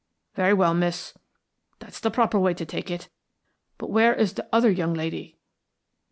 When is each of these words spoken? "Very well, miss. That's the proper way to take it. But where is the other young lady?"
"Very 0.33 0.55
well, 0.55 0.73
miss. 0.73 1.13
That's 1.77 1.99
the 1.99 2.09
proper 2.09 2.39
way 2.39 2.55
to 2.55 2.65
take 2.65 2.89
it. 2.89 3.07
But 3.77 3.91
where 3.91 4.15
is 4.15 4.33
the 4.33 4.47
other 4.51 4.71
young 4.71 4.95
lady?" 4.95 5.37